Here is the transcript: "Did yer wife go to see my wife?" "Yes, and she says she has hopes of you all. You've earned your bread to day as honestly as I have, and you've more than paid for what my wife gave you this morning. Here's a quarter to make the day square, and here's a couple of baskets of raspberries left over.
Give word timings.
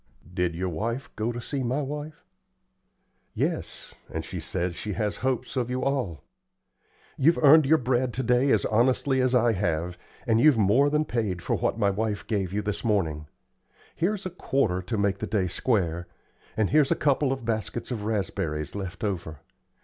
"Did 0.33 0.55
yer 0.55 0.67
wife 0.67 1.15
go 1.15 1.31
to 1.31 1.39
see 1.39 1.61
my 1.61 1.83
wife?" 1.83 2.25
"Yes, 3.35 3.93
and 4.11 4.25
she 4.25 4.39
says 4.39 4.75
she 4.75 4.93
has 4.93 5.17
hopes 5.17 5.55
of 5.55 5.69
you 5.69 5.83
all. 5.83 6.23
You've 7.17 7.37
earned 7.37 7.67
your 7.67 7.77
bread 7.77 8.11
to 8.15 8.23
day 8.23 8.49
as 8.49 8.65
honestly 8.65 9.21
as 9.21 9.35
I 9.35 9.51
have, 9.51 9.99
and 10.25 10.41
you've 10.41 10.57
more 10.57 10.89
than 10.89 11.05
paid 11.05 11.43
for 11.43 11.55
what 11.55 11.77
my 11.77 11.91
wife 11.91 12.25
gave 12.25 12.51
you 12.51 12.63
this 12.63 12.83
morning. 12.83 13.27
Here's 13.95 14.25
a 14.25 14.31
quarter 14.31 14.81
to 14.81 14.97
make 14.97 15.19
the 15.19 15.27
day 15.27 15.45
square, 15.45 16.07
and 16.57 16.71
here's 16.71 16.89
a 16.89 16.95
couple 16.95 17.31
of 17.31 17.45
baskets 17.45 17.91
of 17.91 18.03
raspberries 18.03 18.73
left 18.73 19.03
over. 19.03 19.41